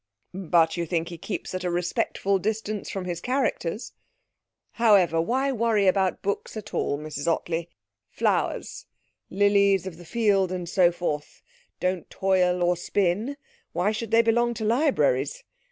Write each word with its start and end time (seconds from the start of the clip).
'But 0.33 0.77
you 0.77 0.87
think 0.87 1.09
he 1.09 1.19
keeps 1.19 1.53
at 1.53 1.63
a 1.63 1.69
respectful 1.69 2.39
distance 2.39 2.89
from 2.89 3.05
his 3.05 3.21
characters? 3.21 3.91
However 4.81 5.21
why 5.21 5.51
worry 5.51 5.85
about 5.85 6.23
books 6.23 6.57
at 6.57 6.73
all, 6.73 6.97
Mrs 6.97 7.27
Ottley? 7.27 7.69
Flowers, 8.09 8.87
lilies 9.29 9.85
of 9.85 9.97
the 9.97 10.05
field, 10.05 10.51
and 10.51 10.67
so 10.67 10.91
forth, 10.91 11.43
don't 11.79 12.09
toil 12.09 12.63
or 12.63 12.75
spin; 12.75 13.37
why 13.73 13.91
should 13.91 14.09
they 14.09 14.23
belong 14.23 14.55
to 14.55 14.65
libraries? 14.65 15.43